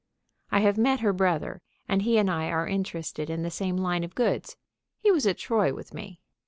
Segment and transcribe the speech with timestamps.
[0.51, 4.03] I have met her brother, and he and I are interested in the same line
[4.03, 4.57] of goods.
[4.97, 6.19] He was at Troy with me.